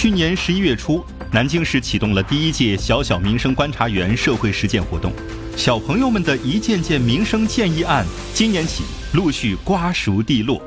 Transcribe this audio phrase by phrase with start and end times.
[0.00, 5.12] 去年十一月初，南京市启动了第一届“小小民生观察员”社会实践活动，
[5.56, 8.84] 小朋友们的一件件民生建议案，今年起
[9.14, 10.62] 陆续瓜熟蒂落。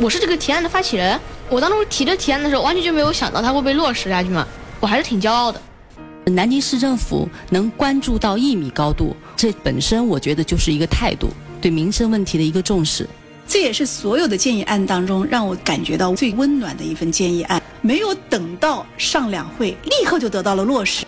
[0.00, 1.20] 我是这个提案的发起人，
[1.50, 4.48] 我当初提这提案的时候，完全就没有想到它会被落实下去嘛，
[4.80, 5.60] 我还是挺骄傲的。
[6.24, 11.28] 南京市政府能关注到一米高度，这本身我觉得就是一个态度，
[11.60, 13.06] 对民生问题的一个重视。
[13.48, 21.04] 这也是所有的建议案当中让我感觉到最温暖的一份建议案，没有等到上两会，立刻就得到了落实。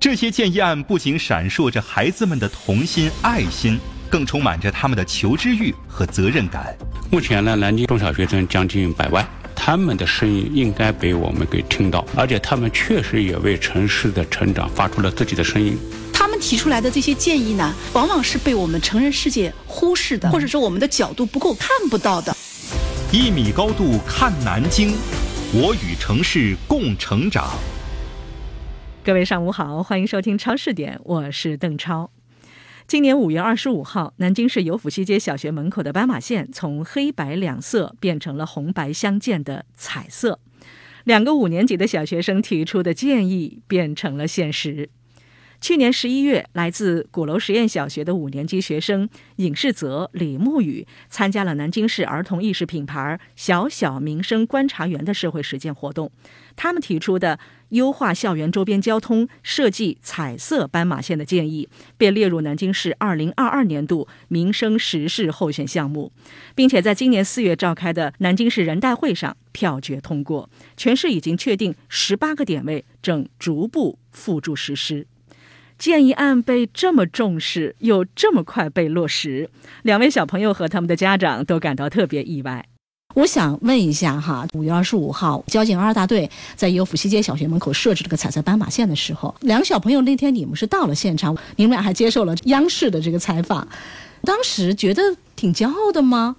[0.00, 3.78] 这些建议案不仅闪烁着孩子们的童心爱心，
[4.08, 6.74] 更充满着他们的求知欲和责任感。
[7.10, 15.76] 目前呢，南京中小学生将近百万，他们的声音应该被我们给听到，而且他们确实也为城市的成长发出了自己的声音。
[16.18, 22.36] 他们提出来的这些建议呢，往往是被我们成人世界忽视的，或者说我们的角度不够看不到的。
[23.12, 24.96] 一米高度看南京，
[25.54, 27.56] 我与城市共成长。
[29.04, 32.10] 各位上午好，欢迎收听超视点，我是邓超。
[32.88, 40.40] 今年五月二十五号，南京市游府西街小学门口的斑马线从黑白两色变成了红白相间的彩色，
[41.04, 44.90] 两个五年级的小学生提出的建议变成了现实。
[45.60, 56.12] 去年十一月，来自鼓楼实验小学的五年级学生尹世泽、李沐雨参加了南京市儿童意识品牌“小小民生观察员”的社会实践活动。
[56.54, 66.12] 他们提出的优化校园周边交通、设计彩色斑马线的建议，被列入南京市二零二二年度民生实事候选项目，
[66.54, 70.48] 并且在今年四月召开的南京市人代会上票决通过。
[70.76, 75.08] 全市已经确定十八个点位，正逐步付诸实施。
[75.78, 79.48] 建议案被这么重视，又这么快被落实，
[79.82, 82.66] 两位小朋友和他们的家长都感到特别意外。
[83.14, 93.66] 我想问一下哈，五月二十五号，交警二大队在游府西街小学门口设置这个彩色斑马线的时候，两个小朋友那天你们是到了现场，你们俩还接受了央视的这个采访，
[94.22, 95.02] 当时觉得
[95.36, 96.36] 挺骄傲的吗？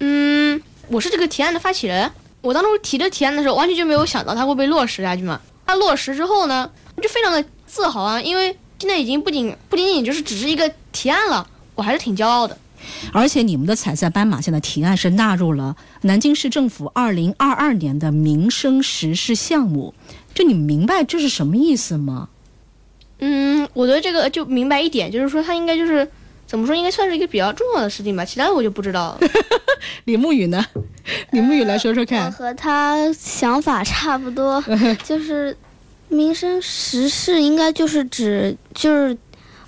[0.00, 5.40] 嗯，我是这个提案的发起人，我当初提这提案的时候，完全就没有想到它会被落实下去嘛。
[5.66, 6.70] 它落实之后呢，
[7.00, 8.56] 就非常的自豪啊，因为。
[8.80, 12.56] 现在已经不仅不仅仅就是只是一个提案了，我还是挺骄傲的。
[13.12, 19.92] 而且你们的彩色斑马线的提案是纳入了南京市政府二零二二年的民生实事项目，
[20.32, 22.30] 就你明白这是什么意思吗？
[23.18, 26.10] 嗯，我觉得这个就明白一点，就是说它应该就是
[26.46, 28.24] 怎么说，应该算是一个比较重要的事情吧。
[28.24, 29.18] 其他的我就不知道了。
[30.04, 30.64] 李沐雨呢？
[31.32, 32.24] 李沐雨来说说看。
[32.24, 34.64] 我和他想法差不多，
[35.04, 35.54] 就是。
[36.10, 39.16] 民生实事应该就是指就是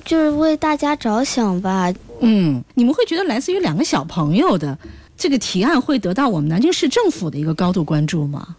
[0.04, 1.91] 就是为大家着想吧。
[2.20, 4.76] 嗯，你们会觉得来自于两个小朋友的
[5.16, 8.56] 这个提案会得到我们南京市政府的一个高度关注吗？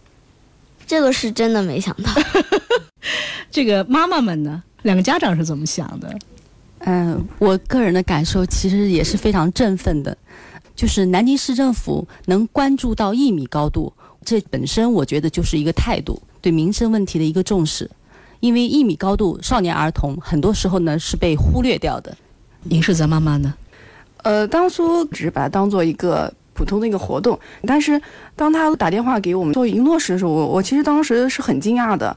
[0.88, 2.12] 这个是真的没想到。
[3.52, 6.18] 这个妈妈们呢，两个家长是怎么想的？
[6.80, 10.18] 嗯，我个人的感受其实也是非常振奋的，
[10.76, 13.92] 就是南京市政府能关注到一米高度，
[14.26, 16.22] 这本身我觉得就是一个态度。
[16.44, 17.90] 对民生问题的一个重视，
[18.42, 22.14] 因为一米高度少年儿童很多时候呢是被忽略掉的。
[22.64, 23.54] 您是咱妈妈呢？
[24.24, 28.00] 呃，当初只是把它当做一个普通的一个活动，但是
[28.36, 32.16] 当他打电话给我们做银落实的时候，我我其实当时是很惊讶的。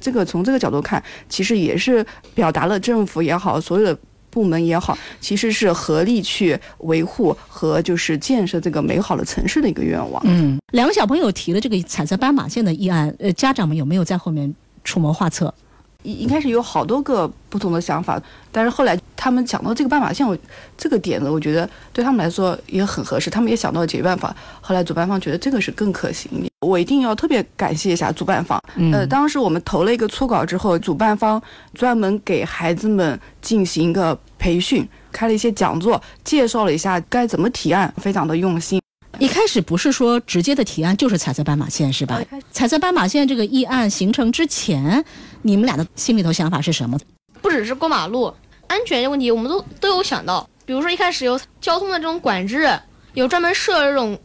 [0.00, 2.04] 这个从这个角度看，其实也是
[2.34, 3.98] 表达了政府也好，所有的。
[4.36, 10.22] 部门也好，其实是合力去维护和就是建设这个美好的城市的一个愿望。
[10.26, 14.54] 嗯，两个小朋友提了这个彩色斑马线的议案，呃，家长们有没有在后面
[14.84, 15.54] 出谋划策？
[16.02, 20.36] 一一开始有好多个不同的想法，但是后来他们讲到这个斑马线，我
[20.76, 24.36] 这个点子，我觉得对他们来说也很合适，他们也想到了解决办法。
[24.60, 26.50] 后来主办方觉得这个是更可行一点。
[26.66, 28.60] 我一定要特别感谢一下主办方。
[28.92, 31.40] 呃，当时我们投了一个初稿之后，主办方
[31.74, 38.80] 专门给孩子们进行一个培训，开了一些讲座，介绍了一下该怎么提案，非常的用心。
[39.18, 42.20] 一开始不是说直接的提案就是彩色斑马线是吧？
[42.52, 45.02] 彩色斑马线这个议案形成之前，
[45.40, 46.98] 你们俩的心里头想法是什么？
[47.40, 48.32] 不只是过马路
[48.66, 50.46] 安全的问题，我们都都有想到。
[50.66, 52.68] 比如说一开始有交通的这种管制，
[53.14, 54.18] 有专门设这种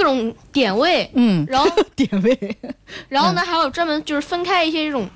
[0.00, 2.56] 各种点位，嗯，然后 点位，
[3.10, 5.06] 然后呢还有专门就是分开一些这种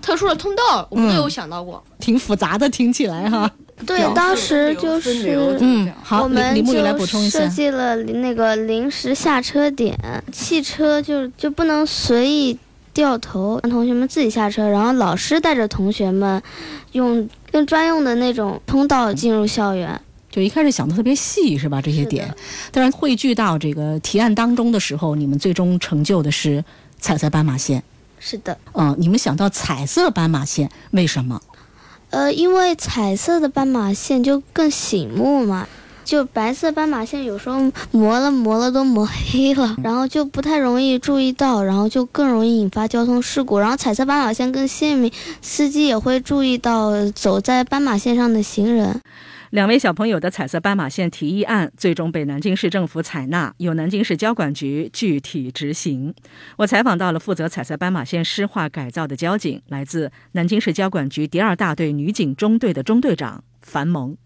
[0.00, 1.84] 特殊的通道，我们都有想到过。
[1.98, 3.50] 挺复杂的，听起来哈。
[3.86, 9.94] 对，当时就是嗯，好，我们就设计了那个临时下车点，
[10.32, 12.58] 汽车就就不能随意
[12.94, 16.42] 掉头，让同学们自己下车，然后老师带着同学们
[16.92, 20.00] 用用专用的那种通道进入校园。
[20.30, 21.82] 就一开始想的特别细，是吧？
[21.82, 22.32] 这些点，
[22.70, 26.64] 但是汇聚到这个提案当中的时候，你们最终成就的是
[26.98, 27.82] 彩色斑马线。
[28.18, 31.40] 是的，嗯，你们想到彩色斑马线，为什么？
[32.10, 35.66] 呃，因为彩色的斑马线就更醒目嘛，
[36.04, 37.58] 就白色斑马线有时候
[37.92, 43.58] 磨了磨了都磨黑了，然后就不太容易注意到，然后就更容易引发交通事故。
[43.58, 45.10] 然后彩色斑马线更鲜明，
[45.40, 49.00] 司机也会注意到走在斑马线上的行人。
[49.50, 56.14] 两位小朋友的彩色斑马线提议案最终被南京市政府采纳，由南京市交管局具体执行。
[56.58, 64.16] 我采访到了负责彩色斑马线湿化改造的交警，来自南京市交管局第二大队女警中队的中队长樊萌。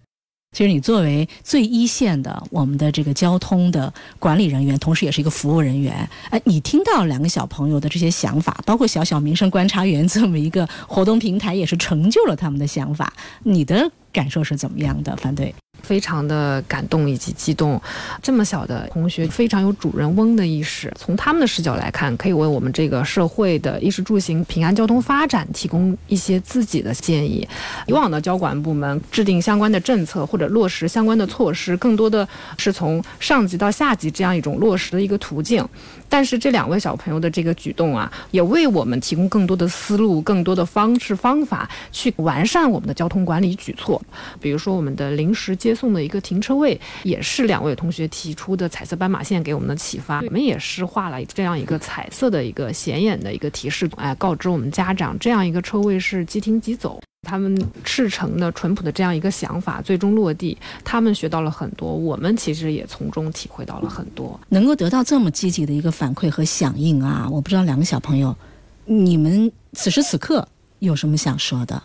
[0.52, 13.10] 其实你作为最一线的我们的这个交通的管理人员，同时也是一个服务人员，哎，你听到两个小朋友的这些想法，包括小小民生观察员这么一个活动平台，也是成就了他们的想法。
[13.42, 15.14] 你的感受是怎么样的？
[15.16, 15.54] 反对。
[15.82, 17.80] 非常的感动以及激动，
[18.22, 27.46] 这么小的同学非常有主人翁的意识，从他们的视角来看，可以为我们这个社会的衣食住行、平安交通发展提供一些自己的建议。
[27.86, 32.26] 以往的交管部门制定相关的政策或者落实相关的措施，更多的
[32.56, 35.66] 是从上级到下级这样一种落实的一个途径。
[36.08, 44.00] 但是这两位小朋友的这个举动啊，也为我们提供更多的思路、更多的方式方法，去完善我们的交通管理举措。
[44.40, 50.20] 比如说我们的临时接送的一个停车位，也是两位同学提出的彩色斑马线给我们的启发。
[50.20, 57.00] 我们也是画了这样一个彩色的一个显眼的一个提示，哎，告知我们家长这样一个车位是即停即走。
[57.26, 64.38] 他们赤诚的、淳朴的这样一个想法最终落地，他们学到了很多，我们其实也从中体会到了很多。
[64.50, 68.36] 能够得到这么积极的一个反馈和响应啊，我不知道两个小朋友，
[68.84, 70.46] 你们此时此刻
[70.80, 71.82] 有什么想说的？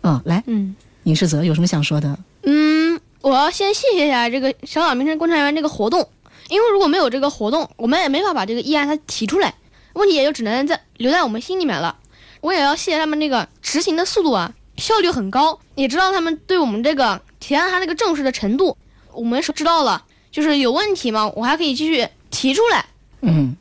[0.00, 0.74] 哦，来，嗯，
[1.04, 2.18] 尹世泽有什么想说的？
[2.42, 6.08] 嗯，我要先谢谢一下这个小小民生观察员这个活动，
[6.48, 9.54] 因为如果没有这个活动，我们也没法把这个议案它提出来，
[9.94, 11.96] 问题也就只能在留在我们心里面了。
[12.40, 18.76] 我也要谢谢他们那个执行的速度啊，效率很高，也知道他们对我们这个提案它那个重视的程度，
[19.12, 22.84] 我们是知道了，就是有问题嘛，我还可以继续提出来。
[23.22, 23.56] 嗯，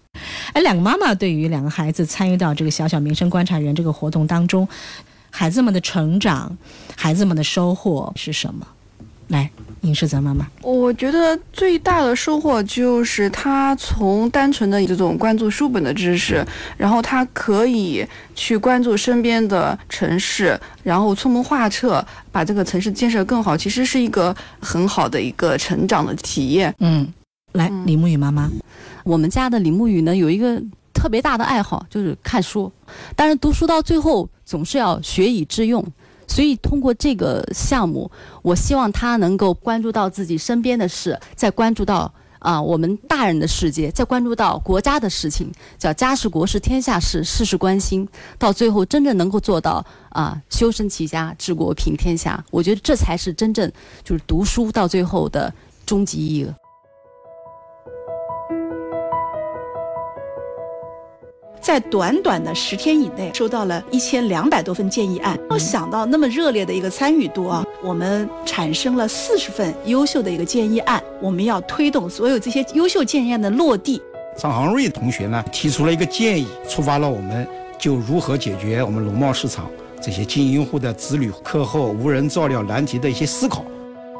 [0.53, 4.67] 哎，两个妈妈对于两个孩子参与到这个小小民生观察员这个活动当中，
[5.31, 6.55] 孩子们的成长，
[6.95, 8.67] 孩子们的收获是什么？
[9.27, 9.49] 来，
[9.81, 16.45] 尹世泽妈妈，我觉得最大的收获就是他从单纯的这种关注书本的知识，
[16.77, 18.05] 然后他可以
[18.35, 26.73] 去关注身边的城市，然后出谋划策，把这个城市建设更好，其实是一个很好的一个成长的体验。
[26.79, 27.11] 嗯，
[27.53, 28.47] 来，李沐雨妈妈，
[29.03, 30.61] 我们家的李沐雨呢有一个
[30.93, 32.71] 特别大的爱好，就是看书，
[33.15, 35.83] 但是读书到最后总是要学以致用。
[36.27, 38.09] 所以通过这个项目，
[38.41, 48.07] 我希望他能够关注到自己身边的事，再关注到啊我们大人的世界，再关注到国家的事情，叫家事国事天下事，事事关心，
[48.37, 52.43] 到最后真正能够做到啊修身齐家治国平天下。
[52.51, 53.71] 我觉得这才是真正
[54.03, 55.53] 就是读书到最后的
[55.85, 56.47] 终极意义。
[61.65, 65.35] 在短短的十天以内，收到了一千两百多份建议案。
[65.49, 67.65] 没有想到那么热烈的一个参与度啊！
[67.81, 73.99] 我们产生了四十份优秀的一个建议案，我们要推动所有这些优秀建议案的落地。
[74.37, 77.47] 张航瑞同学呢提出了一个建议，触发了我们
[77.79, 79.67] 就如何解决我们农贸市场
[79.99, 83.65] 这些经营户的子女课后无人照料难题的一些思考。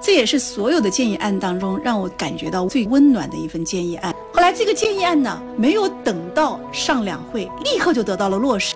[0.06, 4.14] 这也是所有的建议案当中让我感觉到最温暖的一份建议案。
[4.32, 8.76] 后来这个建议案呢，没有等到上两会，立刻就得到了落实。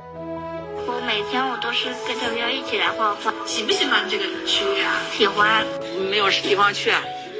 [0.87, 3.31] 我每天我都是跟着喵一起来画画。
[3.45, 5.05] 喜不喜欢这个区域啊？
[5.15, 5.63] 喜欢。
[6.09, 6.91] 没有地方去，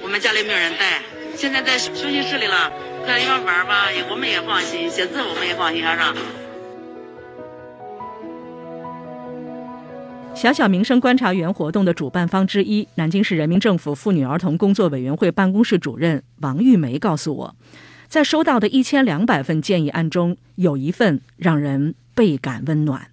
[0.03, 1.01] 我们家里没有人带，
[1.35, 2.71] 现在在休息室里了，
[3.07, 6.13] 搁地方玩吧，我们也放心，写字我们也放心，是吧？
[10.39, 17.55] 小小民生观察员活动的主办方之一，南京市人民政府妇女儿童工作委员会办公室主任王玉梅告诉我，
[18.07, 23.11] 在收到的一千两百份建议案中，有一份让人倍感温暖。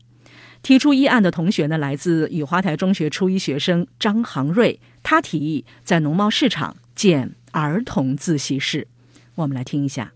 [0.63, 8.87] 提出议案的同学呢，来自雨花台中学初一学生张航瑞，他提议在农贸市场建儿童自习室。
[9.35, 10.13] 我们来听一下。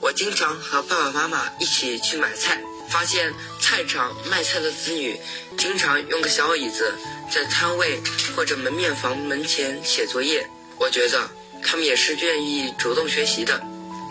[0.00, 2.60] 我经常和爸爸妈妈一起去买菜。
[2.90, 5.18] 发现菜场卖菜的子女
[5.56, 6.92] 经常用个小椅子
[7.30, 8.00] 在摊位
[8.34, 10.44] 或者门面房门前写作业，
[10.76, 11.30] 我觉得
[11.62, 13.62] 他们也是愿意主动学习的。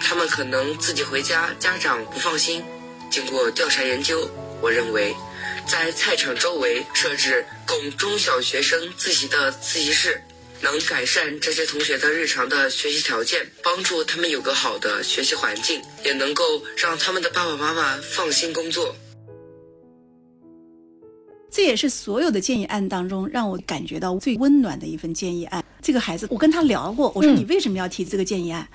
[0.01, 2.63] 他们可能自己回家，家长不放心。
[3.12, 4.29] 经过调查研究，
[4.62, 5.13] 我认为
[5.67, 10.24] 在菜场周围设置供中小学生自习的自习室，
[10.61, 16.43] 能改善这些同学的日常的学习条件，帮助他们有个好的学习环境，也能够
[16.77, 18.93] 让他们的爸爸妈妈放心工作。
[21.51, 25.63] 这也是所有的建议案当中让我感觉到最温暖的一份建议案。
[25.81, 28.67] 这个孩子，我跟他聊过，我说你为什么要提这个建议案？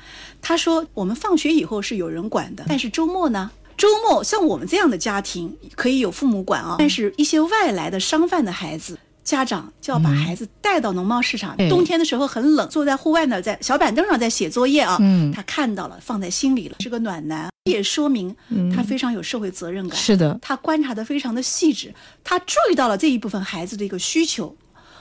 [0.42, 3.50] 他说我们放学以后是有人管的，但是周末呢？
[3.76, 8.98] 周末像我们这样的家庭可以有父母管啊，但是一些外来的商贩的孩子。
[9.24, 11.56] 家长就要把孩子带到农贸市场。
[11.68, 14.98] 冬天的时候很冷，坐在户外呢，在小板凳上在写作业啊。
[15.00, 18.36] 嗯，他看到了，放在心里了，是个暖男，也说明
[18.74, 19.98] 他非常有社会责任感。
[19.98, 24.54] 是的，他观察的非常的细致，他注意到了这一部分孩子的一个需求。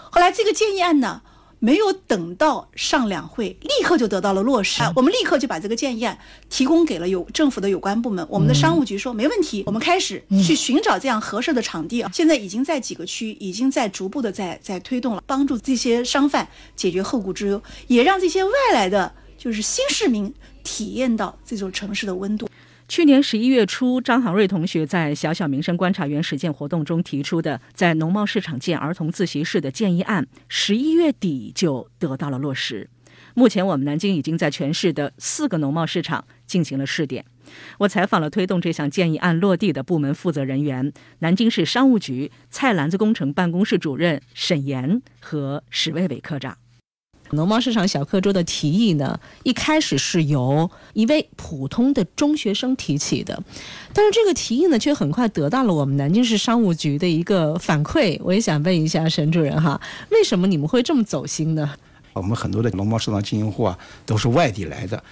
[0.10, 1.22] 后来这个建议案呢？
[1.64, 4.84] 没有等到上两会，立刻就得到了落实。
[4.98, 8.28] 我们立刻就把这个建议案提供给了有政府的有关部门。
[8.30, 12.12] 我们的商务局说没问题，我们开始去寻找这样合适的场地啊。
[12.14, 20.34] 现在已经在几个区，已经在逐步的在在推动了，帮助这些商贩解决后顾之忧，也让这些外来的就是新市民
[20.66, 22.46] 体验到这座城市的温度。
[22.88, 32.90] 去年十一月初，张航瑞同学在小小民生观察员实践活动中提出的在农贸市场建儿童自习室的建议案，十一月底就得到了落实。
[33.36, 37.26] 目前，我们南京已经在全市的四个农贸市场进行了试点。
[37.80, 46.58] 我采访了推动这项建议案落地的部门负责人员——南京市商务局菜篮子工程办公室主任沈岩和史卫伟科长。
[47.34, 53.42] 农贸市场小课桌的提议呢，一开始是由一位普通的中学生提起的，
[53.94, 58.20] 但是这个提议呢，却很快得到了我们南京市商务局的一个反馈。
[58.24, 61.74] 我也想问一下沈主任哈，为什么你们会这么走心呢？
[62.14, 65.04] 我们很多的农贸市场经营户啊，都是外地来的，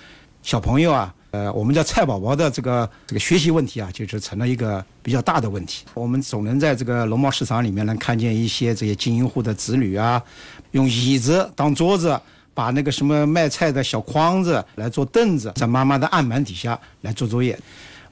[0.43, 5.85] 小朋友啊，呃，我们叫菜宝宝的这个这个学习问题啊，就是成了一个比较大的问题。
[5.93, 10.21] 我们总能在这个农贸市场里面能看见一些这些经营户的子女啊。
[10.71, 12.19] 用椅子当桌子，
[12.53, 17.57] 把那个什么卖菜的小筐子来做凳子，在妈妈的案板底下来做作业。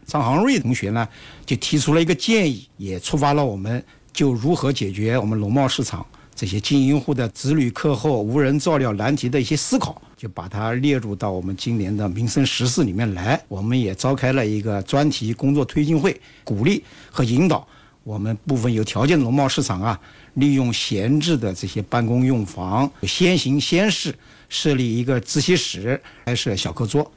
[0.06, 1.08] 张航瑞同学呢，
[1.46, 3.84] 就提出了一个建议，也触发了我们
[4.14, 13.42] 就如何解决我们农贸市场这些经营户的子女课后无人照料难题的一些思考，就把它列入到我们今年的民生实事里面来。
[13.48, 17.66] 我们也召开了一个专题工作推进会，鼓励和引导
[18.04, 19.98] 我们部分有条件的农贸市场啊。
[20.34, 24.14] 利用闲置的这些办公用房，先行先试，
[24.50, 27.10] 设立一个自习室，还设小课桌。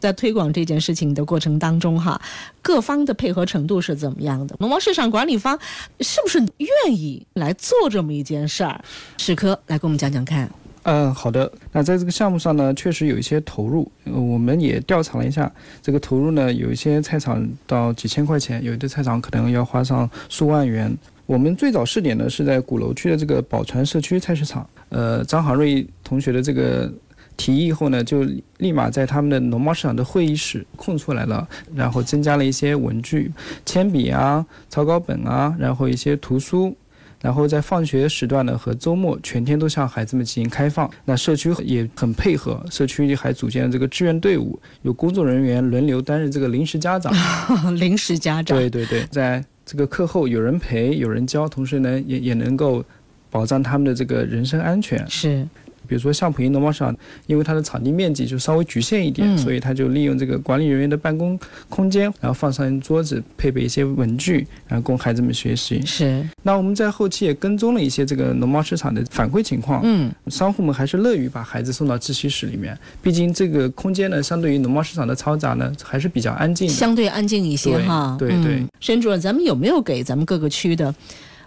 [0.00, 2.20] 在推广这件事情的过程当中，哈，
[2.60, 4.56] 各方的配合程度是怎么样的？
[4.58, 5.56] 农贸市场管理方
[6.00, 8.84] 是不是愿意来做这么一件事儿？
[9.18, 10.50] 史科来给我们讲讲看。
[10.84, 11.50] 嗯，好的。
[11.72, 13.90] 那在这个项目上呢，确实有一些投入。
[14.04, 15.50] 我们也调查了一下，
[15.82, 20.96] 这个投入呢，有一些菜场到几千块钱，有的菜场可能要花上数万元。
[21.26, 24.68] 我们最早试点呢是在鼓楼区的这个宝船社区菜市场。
[24.88, 26.90] 呃，张航瑞同学的这个
[27.36, 28.26] 提议后呢，就
[28.58, 33.30] 立马在他们的农贸市场的会议室空出来了，然后增加了一些文具、
[33.64, 36.76] 铅笔啊、草稿本啊，然后一些图书，
[37.20, 40.90] 然后在放学时段呢和周末全天都向孩子们进行开放。
[41.04, 47.12] 那社区也很配合，社区还组建了这个志愿队伍，有工作人员轮流担任这个临时家长。
[47.76, 48.58] 临时家长。
[48.58, 49.44] 对对对，在。
[49.62, 52.84] 这个课后有人陪，有人教，同时呢，也也能够
[53.30, 55.08] 保障他们的这个人身安全。
[55.08, 55.46] 是。
[55.90, 61.36] 比如说像普银农贸市场，因为它的场地面积就稍微局限一点，所以它就利用这个管理人员的办公
[61.68, 65.84] 空间，然后放上桌子，配备一些文具，然后供孩子们学习。
[65.84, 66.24] 是。
[66.44, 69.80] 那我们在后期也跟踪了一些这个农贸市场的反馈情况。
[69.82, 70.12] 嗯。
[70.28, 76.68] 商户们还是乐于把孩子送到自习室里面，毕竟这个空间呢，相对于农贸市场的嘈杂呢，还是比较安静。
[76.68, 78.14] 相对安静一些哈。
[78.16, 78.62] 对对。
[78.78, 80.94] 沈主任，咱们有没有给咱们各个区的，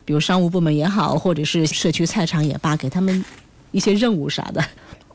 [0.03, 3.23] 比如商务部门也好，或者是社区菜场也罢，给他们？
[3.73, 4.63] 一些任务啥的，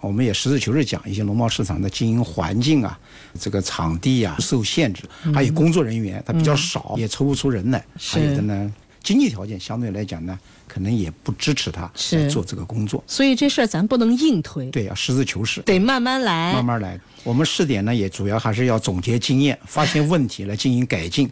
[0.01, 2.99] 我们也实事求是讲一些农贸市场的经营环境啊，
[3.41, 8.71] 这个场地啊受限制，还有工作人员他比较少，也抽不出人来，还有的呢
[9.03, 13.03] 经济条件相对来讲呢，可能也不支持他来做这个工作。
[13.07, 17.01] 所以这事儿咱不能硬推，对，要实事求是，得慢慢来，慢慢来。
[17.23, 21.31] 我们试点呢，也主要还是要总结经验，发现问题来进行改进。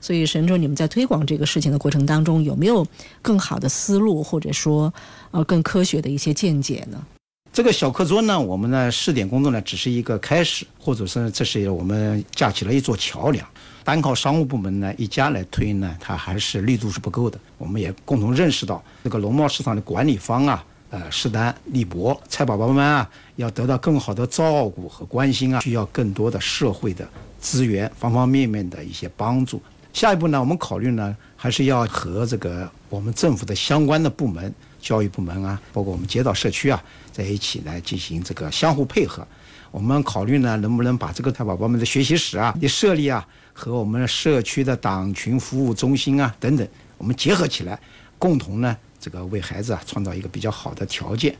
[0.00, 2.86] 所以，沈总，你们在推广这个事情的过程当中，有没有
[3.20, 4.92] 更好的思路，或者说，
[5.30, 7.04] 呃，更科学的一些见解呢？
[7.52, 13.44] 这个小课桌呢，我们呢试点工作呢，只是一个开始，或者是这是我们架起了一座桥梁。
[13.82, 17.40] 单靠商务部门呢一家来推呢，它还是力度是不够的。
[17.56, 27.08] 我们也共同认识到，这个农贸市场的管理方啊，呃，势单力薄，菜宝宝们啊，要得到更好的照顾和关心啊，需要更多的社会的
[27.40, 29.60] 资源，方方面面的一些帮助。
[29.98, 39.26] 下一步呢，我们考虑呢，还是要和这个我们政府的相关的部门，教育部门啊，包括我们街道社区啊，在一起来进行这个相互配合。
[39.72, 46.64] 我们考虑呢，能不能把这个太宝宝们的学习室啊的设立啊，和我们社区的党群服务中心啊等等，
[46.96, 47.76] 我们结合起来，
[48.20, 51.36] 共同呢，这个为孩子啊创造一个比较好的条件。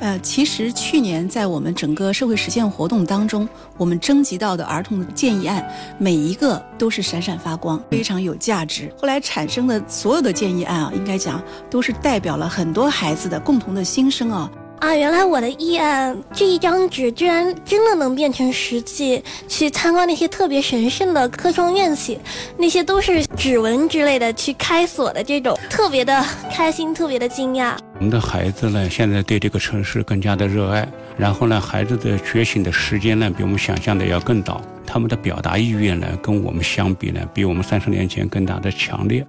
[0.00, 5.62] 呃，其实去年在我们整个社会实践活动当中，我们征集到的儿童的建议案，
[5.98, 8.90] 每一个都是闪闪发光，非常有价值。
[8.98, 14.50] 后来产生的所有的建议案啊，应该讲都是代表了很多孩子的共同的心声啊。
[14.80, 22.18] 啊，原来我的议案这一张纸居然真的能变成实际，去参观那些特别神圣的科创院系，
[22.56, 27.74] 那些都是指纹之类的去开锁的这种，特别的开心，特别的惊讶。
[27.98, 39.26] 我们的孩子呢，现在对这个城市更加的热爱，然后呢，孩子的觉醒的时间呢，比我们想象的要更早，他们的表达意愿呢，跟我们相比呢，比我们三十年前更加的强烈。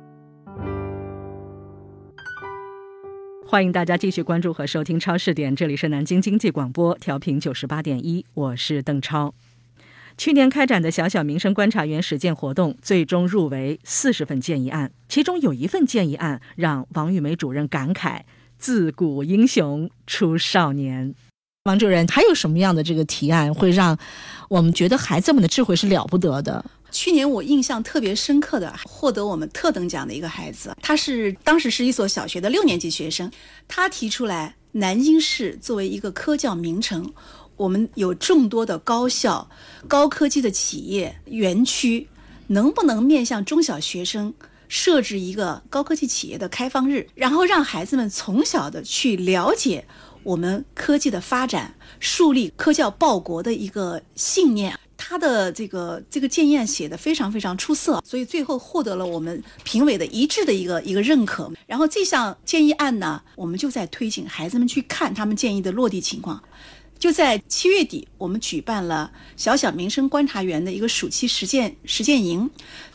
[3.51, 9.33] 欢迎大家继续关注和收听《超视点》，这里是南京经济广播，调频九十八点一，我是邓超。
[10.17, 18.21] 去年开展的小小民生观察员实践活动，最终入围四十份建议案，其中有一份建议案让王玉梅主任感慨
[18.57, 21.13] ：“自古英雄出少年。”
[21.65, 23.97] 王主任，还有什么样的这个提案会让
[24.47, 26.63] 我们觉得孩子们的智慧是了不得的？
[26.91, 33.31] 去年我印象特别深刻的，获得我们特等奖的一个孩子，他是当时是一所小学的六年级学生，
[33.67, 37.11] 他提出来南京市作为一个科教名城，
[37.55, 39.49] 我们有众多的高校、
[39.87, 42.07] 高科技的企业园区，
[42.47, 44.33] 能不能面向中小学生
[44.67, 49.85] 设置一个高科技企业的开放日，然后让孩子们从小的去了解
[50.23, 54.77] 我们科技的发展，树立科教报国的一个信念。
[55.03, 61.51] 他的这个这个建议案写的非常非常出色，所以最后获得了我们评委的一致的一个一个认可。
[61.65, 66.39] 然后这项建议案呢，我们就在推进孩子们去看他们建议的落地情况。
[66.99, 72.47] 就在七月底，我们举办了小小民生观察员的一个暑期实践实践营，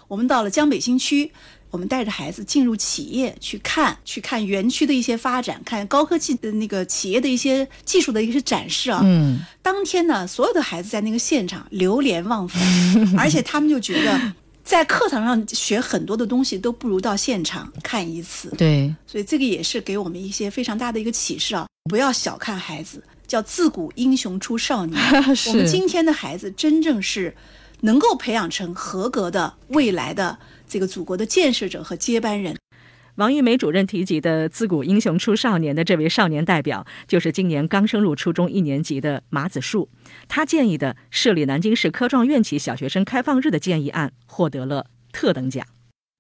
[0.07, 1.33] 我们到了江北新区。
[1.71, 9.01] 我们带着孩子进入企业去看，去看园区的一些发展，看高科技的那个企业的一些技术的一些展示啊。
[9.05, 12.63] 嗯，当天呢，所有的孩子在那个现场流连忘返，
[13.19, 14.33] 而且他们就觉得
[14.65, 18.49] 在课堂上学很多的东西都不如到现场看一次。
[18.57, 21.67] 对，所以这个也是给我们一些非常大的一个启示啊！
[21.91, 24.99] 不要小看孩子，叫自古英雄出少年。
[25.49, 27.35] 我们今天的孩子真正是
[27.83, 30.39] 能够培养成合格的未来的。
[30.69, 32.57] 这个祖国的建设者和接班人，
[33.17, 39.89] 王玉梅主任提及的“自古英雄出少年”的这位少年代表，就是今年刚升入初中一年级的马子树。
[40.29, 45.67] 他建议的设立南京市科状院企小学生开放日的建议案，获得了特等奖。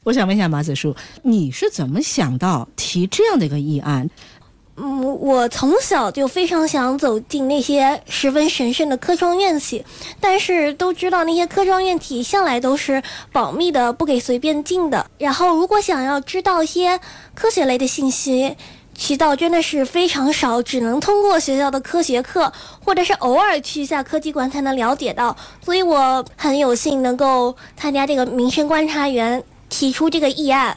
[0.04, 4.08] 我想问一下马子树，你是怎么想到提这样的一个议案？
[4.78, 9.82] 嗯，我从小就非常想走进那些十分神圣的科创院系，
[10.20, 15.06] 但是都知道那些科创院体向来都是保密的，不给随便进的。
[15.16, 17.00] 然后，如果想要知道一些
[17.34, 18.54] 科学类的信息，
[18.94, 22.52] 渠道真的是非常少，只能通过学校的科学课，
[22.84, 25.34] 或者是偶尔去一下科技馆才能了解到。
[25.64, 30.76] 所以我很有幸能够参加这个民生观察员提出这个议案。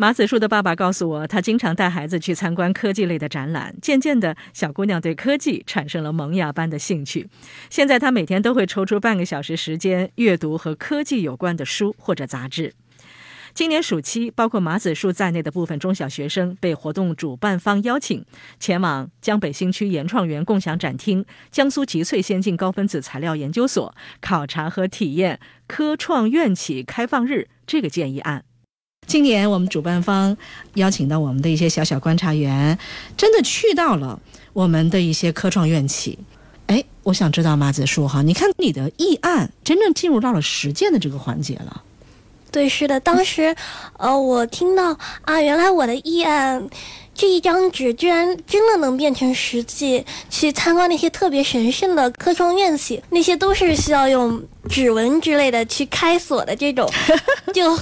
[0.00, 3.74] 马子树的爸爸告诉我，他经常带孩子去参观科技类的展览。
[3.82, 7.28] 渐渐的，小姑娘对科技产生了萌芽般的兴趣。
[7.68, 12.72] 现在，她每天都会抽出半个小时时间阅读和科技有关的书或者杂志。
[13.52, 18.24] 今年暑期，包括马子树在内的部分中小学生被活动主办方邀请，
[18.60, 28.44] 前往江北新区研创园共享展厅、江苏集萃先进高分子材料研究所考察和体验科创院企开放日这个建议案。
[29.08, 30.36] 今年我们主办方
[30.74, 32.78] 邀请到我们的一些小小观察员，
[33.16, 34.20] 真的去到了
[34.52, 36.18] 我们的一些科创院企。
[36.66, 41.82] 哎，我想知道马子树哈，你看你的议案真正进入到了实践的这个环节了。
[42.50, 43.56] 对，是的，当时，
[43.96, 46.68] 呃，我听到啊，原来我的议案
[47.14, 56.86] 这一张纸居然真的能变成实际，去参观那些特别神圣的科创院系，那些都是需要用指纹之类的去开锁的这种，
[57.54, 57.74] 就。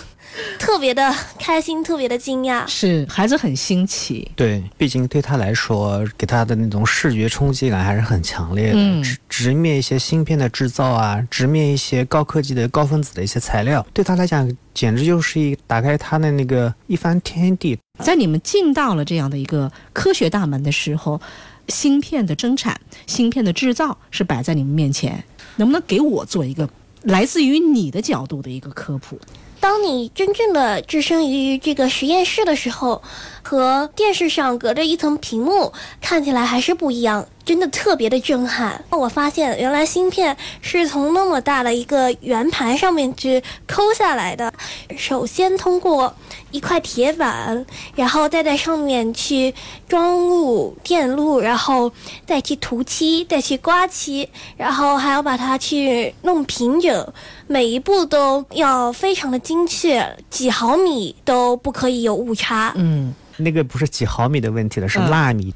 [0.59, 4.31] 特别的开心，特别的惊讶，是孩子很新奇。
[4.35, 9.03] 对，毕竟对他来说，给他的那种视觉冲击感还是很强烈的。
[9.03, 17.79] 直直面一些芯片的制造啊，直面一些高科技的高分子的一些材料，对他来讲，简直就是一打开他的那个一番天地。
[18.03, 21.20] 在你们进到了这样的一个科学大门的时候，
[21.68, 25.25] 芯片的生产、芯片的制造是摆在你们面前，
[25.57, 26.68] 能不能给我做一个
[27.03, 29.18] 来自于你的角度的一个科普。
[29.61, 33.03] 当你真正的置身于这个实验室的时候，
[33.42, 38.85] 和电视上隔着一层屏幕看起来还是不一样，真的特别的震撼。
[38.90, 44.52] 我发现原来芯片是从那么大的一个圆盘上面去抠下来的，
[44.98, 46.12] 首先通过
[46.50, 49.54] 一块铁板，然后再在上面去
[49.88, 51.90] 装入电路，然后
[52.26, 57.12] 再去涂漆，再去刮漆，然后还要把它去弄平整。
[57.46, 62.72] 每一步都要非常的精确，几毫米都不可以有误差。
[62.74, 65.54] 嗯，那个不是几毫米的问题了，是纳米。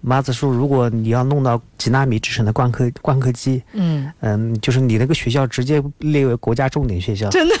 [0.00, 7.28] 马子树，如果你要弄到几纳米制成的光刻光刻机，嗯嗯，就是你那个学校直接列为国家重点学校。
[7.30, 7.54] 真的。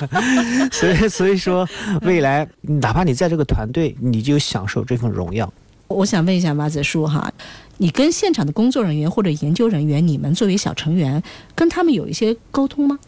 [0.70, 1.66] 所以所以说，
[2.02, 5.52] 未来哪怕你在这个团队，你就享受这份荣耀。
[5.88, 7.32] 我想问一下马子树哈，
[7.78, 11.22] 你跟现场的工作人员或者研究人员，你们作为小成员，
[11.54, 12.98] 跟他们有一些沟通吗？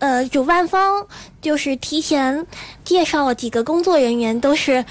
[0.00, 1.06] 呃，主办方
[1.42, 2.46] 就是提前
[2.84, 4.82] 介绍了几个工作人员，都是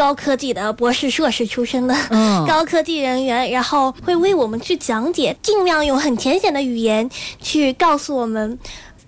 [0.00, 1.94] 高科技的博士、硕士出身的
[2.48, 8.58] 高科技人员，然后会为我们去讲解，尽量用很浅显的语言去告诉我们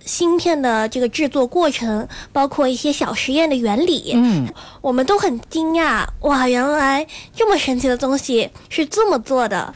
[0.05, 4.11] 芯片的这个制作过程，包括一些小实验的原理。
[4.13, 4.47] 嗯，
[4.81, 9.73] 我们都很惊讶，哇，原来这么神奇的东西是这么做的。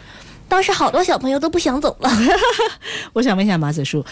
[0.48, 2.12] 当时好多小朋友都不想走了。
[3.14, 4.06] 我想问一下马子树。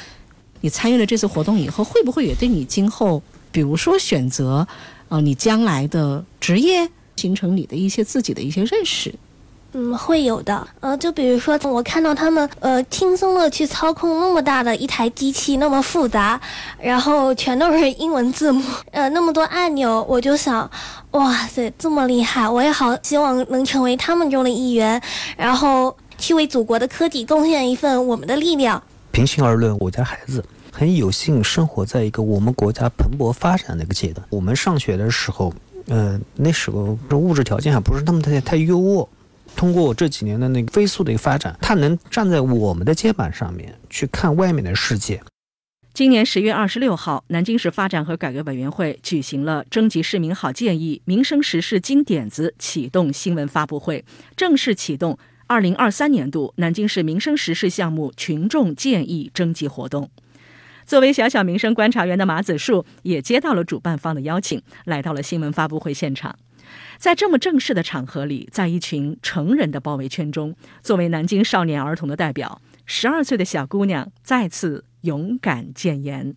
[0.62, 4.68] 你参与了这次活动以后，会不会也对你今后，比如说选择，
[5.10, 9.14] 呃，你将来的职业，形成你的一些自己的一些认识？
[9.78, 10.66] 嗯，会有的。
[10.80, 16.40] 呃，就比如说，我看到他们呃轻松的去操控那么大的一台机器，那么复杂，
[16.80, 20.70] 然后全都是英文字母，呃，那么多按钮，我就想，
[21.12, 22.48] 哇塞，这么厉害！
[22.48, 25.02] 我也好希望能成为他们中的一员，
[25.36, 28.82] 然后去为祖国的科技贡献一份我们的力量。
[29.12, 30.42] 平心而论，我家孩子。
[30.78, 34.28] 很有幸生活在一个我们国家蓬勃发展的一个阶段。
[34.30, 35.54] 我们上学的时候，
[35.88, 39.08] 呃，那时候物质条件还不是那么太太优渥。
[39.56, 45.24] 通过这几年的那个飞速的一个发展，他能站在我们的肩膀上面去看外面的世界。
[45.94, 54.04] 今年十月二十六号，南京市发展和改革委员会举行了征集市民好建议、民生实事金点子启动新闻发布会，
[54.36, 60.10] 正式启动二零二三年度南京市民生实事项目群众建议征集活动。
[60.86, 66.36] 作为小小民生观察员的马子树也接到了主办方的邀请，来到了新闻发布会现场。
[66.98, 76.36] 在这么正式的场合里，在一群成人的包围圈中，作为南京少年儿童的代表，十二岁的小姑娘再次勇敢谏言：“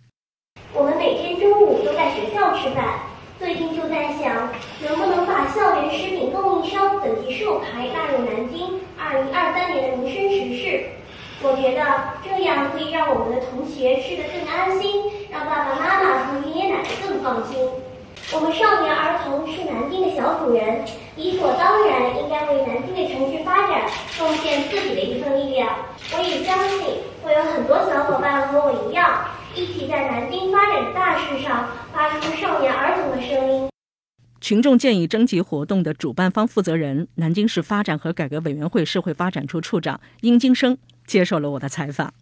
[0.72, 3.00] 我们每天中午都在学校吃饭，
[3.38, 4.50] 最近就在想，
[4.82, 10.86] 能不能把校园食品供应商等级授牌纳入南京二零二三年的民生实事。”
[11.40, 11.80] 我觉得
[12.24, 17.56] 这样可以让我们的同学吃得更安心，让爸爸妈妈和爷爷奶奶更放心。
[18.34, 23.86] 我们少年儿童是南京的小主人，理所当然应该为南京的城市发展
[24.18, 25.70] 贡献自己的一份力量。
[26.12, 29.24] 我也相信会有很多小伙伴和我一样，
[29.54, 33.68] 一起在南京发展的大事上发出少年儿童的声音。
[34.40, 40.76] 群众建议征集活动的主办方负责人、南京市发展和改革委员会社会发展处处长殷金生。
[41.08, 42.12] 接受了我的采访，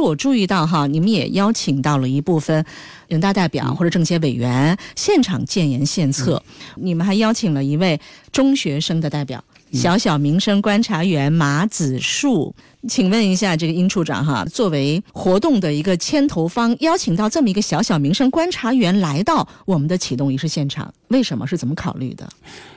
[0.00, 2.64] 我注意到哈，你们也邀请到了一部分
[3.06, 6.42] 人大代表或者政协委员现场建言献策，
[6.76, 8.00] 你们还邀请了一位
[8.32, 9.44] 中学生的代表。
[9.72, 12.54] 小小民生观察员马子树，
[12.88, 22.28] 请问一下这个殷处长哈，作为活动的一个牵头方，邀请到这么一个小小民生观察员来到我们的启动仪式现场，为什么是怎么考虑的？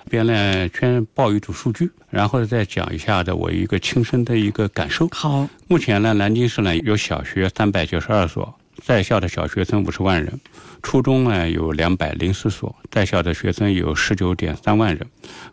[0.10, 5.08] 边呢先报一组数据，然后再讲一下的我一个亲身的一个感受。
[5.12, 8.54] 好，目前呢，南京市呢有小学三百九十二所。
[8.84, 10.38] 在校的小学生五十万人，
[10.84, 15.08] 初中呢有两百零四所，在校的学生有十九点三万人，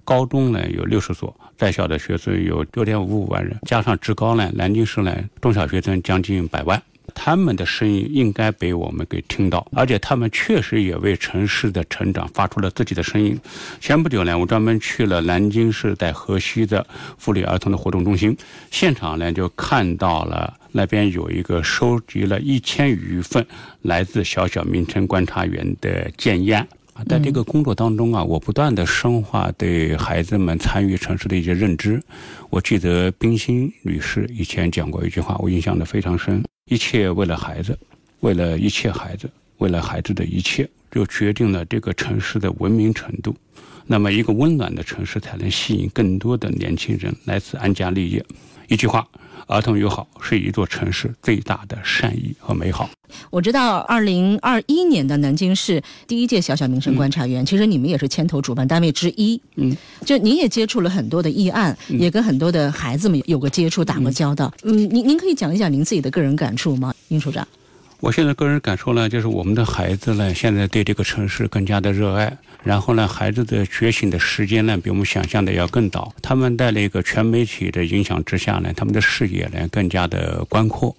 [0.04, 6.82] 高中呢有六十所，在校的学生有六点五五万人，加上职高呢，南京市呢中小学生将近百万。
[7.12, 13.36] 他们的声音应该被我们给听到，而且他们确实也为城市的成长发出了自己的声音。
[13.80, 16.86] 前不久呢，我专门去了南京市在河西的
[17.18, 18.36] 妇女儿童的活动中心，
[18.70, 23.46] 现场呢就看到了那边有一个收集了一千余份
[23.82, 26.66] 来自小小名称观察员的建议案。
[27.08, 32.02] 在这个工作当中啊，我不断的深化对孩子们参与城市的一些认知。
[32.50, 36.44] 我记得冰心女士以前讲过一句话，我印象的非常深。
[36.66, 37.78] 一切为了孩子，
[38.20, 43.34] 为了一切孩子，为了孩子的一切，就决定了这个城市的文明程度。
[43.86, 48.22] 那么一个温暖的城市才能吸引更多的年轻人来此安家立业。
[48.68, 49.08] 一句话，
[49.46, 52.88] 儿童友好是一座城市最大的善意和美好。
[53.30, 59.40] 我知道，二零二一年的南京市第一届小小民生观察员，其实你们也是牵头主办单位之一。
[59.56, 64.52] 嗯，就您也接触了很多的议案，也跟很多的孩子们有过接触，打过交道。
[64.62, 67.46] 嗯，您您可以讲一讲您自己的个人感触吗，殷处长？
[68.00, 72.34] 我现在个人感受呢，就是我们的孩子呢，现在对这个城市更加的热爱。
[72.64, 76.10] 然后呢，孩子的觉醒的时间呢，比我们想象的要更早。
[76.22, 80.96] 他们在那个全媒体的影响之下呢，他们的视野呢更加的宽阔。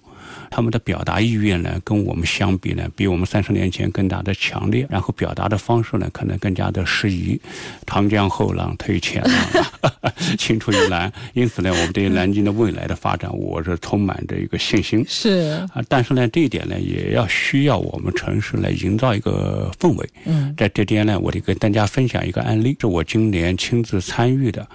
[0.54, 4.86] 他们的表达意愿呢，跟我们相比呢，比我们三十年前更加的强烈。
[4.90, 7.40] 然后表达的方式呢，可能更加的适宜。
[7.86, 11.10] 长江后浪推前浪， 青出于蓝。
[11.32, 15.02] 因此呢，我们对南京的未来的发展，我是充满着一个信心。
[15.08, 20.08] 是啊，但是呢，这一点呢，也要需要我们城市来营造一个氛围。
[20.26, 24.68] 嗯，在这边呢，我得跟大家分享一个案例，是我今年亲自参与的，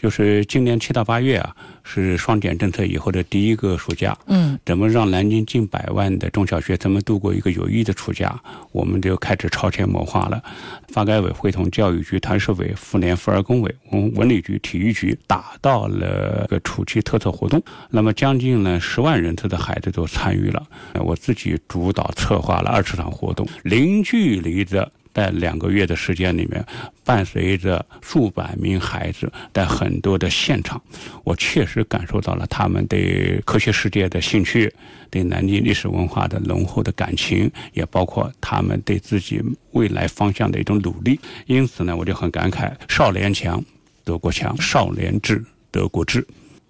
[0.00, 1.56] 就是今年七到八月啊。
[1.84, 8.34] 是双减政策以后的第一个暑假，嗯，怎么让南京近百万的中小学怎么度过一个有意义的暑假？
[8.72, 10.42] 我们就开始超前谋划了。
[10.88, 17.62] 发改委会同教育局、团市委、妇联、妇儿工委、文文旅局、体育局，打到了个暑期特色活动。
[17.90, 20.66] 那么将近呢十万人次的孩子都参与了。
[20.94, 24.90] 我自己主导策划了二十场活动，零距离的。
[25.14, 26.62] 在两个月的时间里面，
[27.04, 30.82] 伴随着数百名孩子在很多的现场，
[31.22, 34.70] 我确实感受到了他们对科学世界的兴趣，
[35.10, 41.18] 对南京历史文化的浓厚的感情，也包括他们对自己未来方向的一种努力。
[41.46, 43.64] 因此呢，我就很感慨：少年强，
[44.02, 46.26] 德国强；少年智，德国智。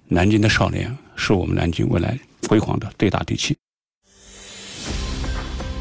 [0.07, 3.57] 南京的少年是我们南京未来辉煌的最大底气。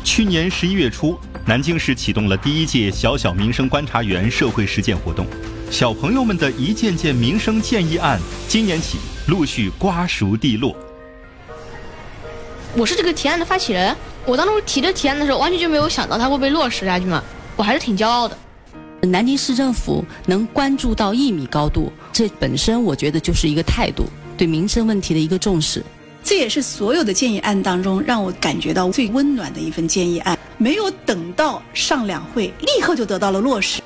[0.04, 1.18] 去年十一月初。
[1.46, 5.26] 南京市启动了第一届小小民生观察员社会实践活动，
[5.70, 10.74] 小朋友们的一件件民生建议案，今年起陆续瓜熟蒂落。
[12.78, 13.94] 我是这个提案的发起人，
[14.26, 17.22] 我当初提这提案的时候，完全就没有想到它会被落实，下去嘛，
[17.58, 18.38] 我还是挺骄傲的。
[19.02, 24.06] 南京市政府能关注到一米高度，这本身我觉得就是一个态度，
[24.38, 25.84] 对民生问题的一个重视。
[26.24, 30.38] 这也是所有的建议案当中让我感觉到最温暖的一份建议案。
[30.58, 33.82] 没有等到上两会，立刻就得到了落实。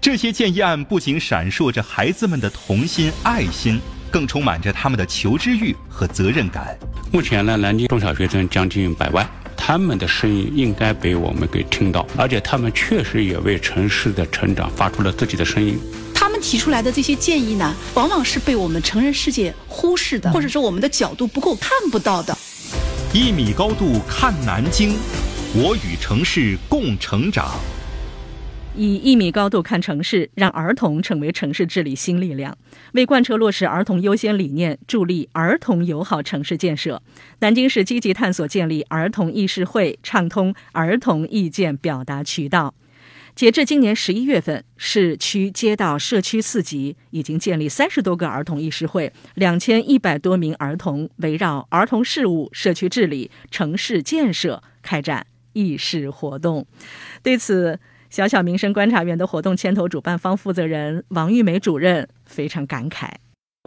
[0.00, 3.78] 这些建议案不仅闪烁着孩子们的童心爱心，
[4.10, 6.76] 更充满着他们的求知欲和责任感。
[7.12, 15.78] 目前呢，南京中小学生将近百万，他们的声音应该被我们给听到，而且他们确实也为城市的成长发出了自己的声音。
[16.20, 22.36] 他们提出来的这些建议呢，往往是被我们成人世界忽视的，或者说我们的角度不够看不到的。
[23.14, 24.98] 一米高度看南京，
[25.54, 27.58] 我与城市共成长。
[28.76, 32.54] 以一米高度看城市，让儿童成为城市治理新力量。
[32.92, 37.00] 为贯彻落实儿童优先理念，助力儿童友好城市建设，
[37.38, 42.74] 南京市积极探索建立儿童议事会，畅通儿童意见表达渠道。
[43.34, 56.66] 截至今年十一月份，市区街道、社区四级已经建立三十多个儿童议事会，两千一百多名儿童围绕儿童事务、社区治理、城市建设开展议事活动。
[57.22, 57.78] 对此，
[58.10, 63.08] 小小民生观察员的活动牵头主办方负责人王玉梅主任非常感慨：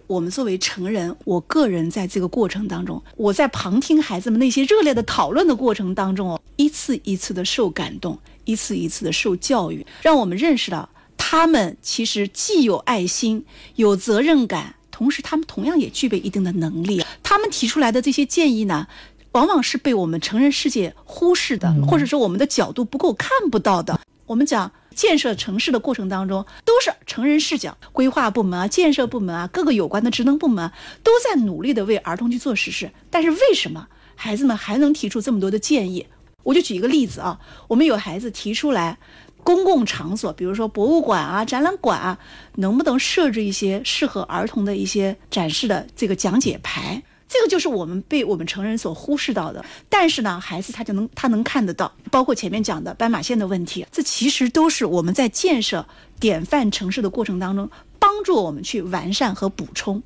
[0.06, 8.19] 我们作为成人，我个人在这个过程当中，我在旁听孩子们那些热烈的讨论的过程当中，一次一次的受感动。
[8.45, 17.03] 一次一次的受教育，让我们认识到他们其实既有爱心、有责任感，同时他们同样也具备一定的能力。
[17.21, 18.88] 他们提出来的这些建议呢，
[19.32, 23.99] 往往是被我们成人世界忽视的，或者说我们的角度不够看不到的。
[24.25, 30.71] 我们讲建设城市的过程当中，都是成人视角，规划部门啊、建设部门啊、各个有关的职能部门
[31.03, 32.91] 都在努力的为儿童去做实事。
[33.10, 36.06] 但是为什么孩子们还能提出这么多的建议？
[36.43, 38.97] 我就举一个例子啊，我们有孩子提出来，
[39.43, 42.19] 公共场所，比如说博物馆啊、展览馆啊，
[42.56, 47.01] 能不能设置一些适合儿童的一些展示的这个讲解牌？
[47.29, 49.65] 这个就是我们被我们成人所忽视到的。
[49.89, 55.84] 但是呢，孩子他就能他能看得到，包括前面讲的斑马线的问题，这其实都是我们在建设
[56.19, 60.03] 典范城市的过程当中，帮助我们去完善和补充。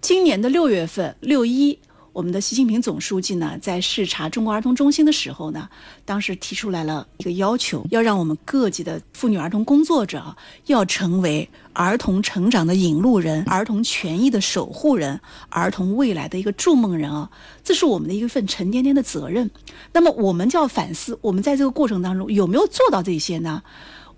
[0.00, 1.78] 今年的六月份，六一。
[2.12, 5.68] 我们的习近平总书记呢，在视察中国儿童中心的时候呢，
[6.04, 15.20] 当时提出来了一个要求，要让我们各级的妇女儿童工作者要成为儿童成长的引路人、儿童权益的守护人、
[15.50, 17.30] 儿童未来的一个筑梦人啊，
[17.62, 19.48] 这是我们的一份沉甸甸的责任。
[19.92, 23.62] 那么，我们就要反思，我们在这个过程当中有没有做到这些呢？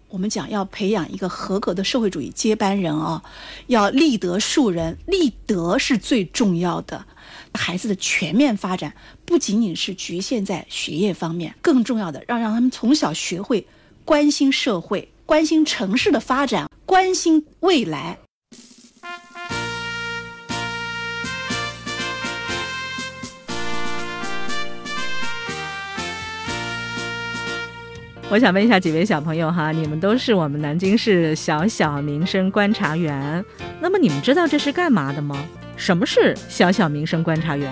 [0.08, 3.22] 我们讲要培养一个合格的社会主义接班人啊，
[3.66, 7.04] 要立德树人，立德是最重要的。
[7.54, 8.92] 孩子的全面发展
[9.24, 13.66] 不仅仅是局限在学业方面，更重要的让让他们从小学会
[14.04, 18.18] 关心社会、关心城市的发展、关心未来。
[28.30, 33.44] 我想问一下几位小朋友哈，你们都是我们南京市小小民生观察员，
[33.78, 35.46] 那么你们知道这是干嘛的吗？
[35.82, 37.68] 什么是小小民生观察员？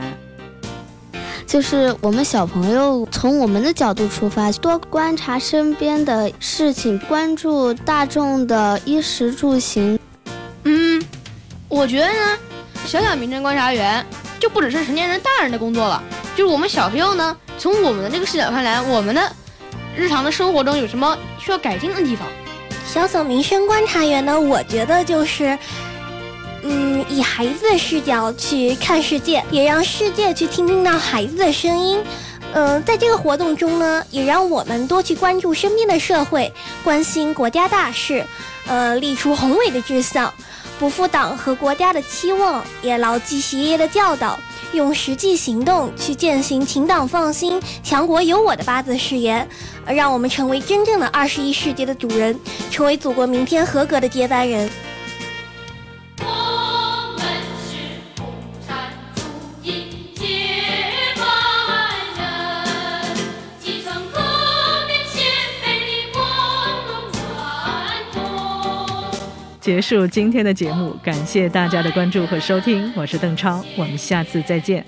[1.47, 9.97] 就是我们小朋友从我们的角度出发，多观察身边的事情，关注大众的衣食住行。
[10.65, 11.01] 嗯，
[11.69, 12.39] 我觉得呢，
[12.85, 14.05] 小小民生观察员
[14.41, 16.03] 就不只是成年人、大人的工作了，
[16.35, 19.23] 就是我们小朋友呢，从我们的这个视角看来，我们的。
[19.97, 22.27] 日常的生活中有什么需要改进的地方？
[22.85, 24.41] 小小民生观察员呢？
[24.41, 25.57] 我觉得就是，
[26.63, 32.01] 嗯，以孩子的视角去看世界，也让世界去听听到孩子的声音。
[32.53, 38.27] 嗯，在这个活动中呢，也让我们多去关注身边的社会，关心国家大事，
[38.67, 40.33] 呃，立出宏伟的志向，
[40.79, 44.39] 不负党和国家的期望，也牢记习爷爷的教导。
[44.73, 49.49] 用实际行动去践行“请党放心，强国有我”的八字誓言，
[49.85, 52.39] 让我们成为真正的二十一世纪的主人，
[52.71, 54.71] 成为祖国明天合格的接班人。
[69.61, 74.85] 结束今天的节目，感谢大家的关注和收听，我是邓超，我们下次再见。